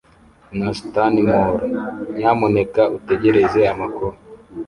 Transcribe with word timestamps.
na 0.57 0.69
Stanmore 0.79 1.65
Nyamuneka 2.17 2.83
utegereze 2.97 3.61
amakuru". 3.73 4.13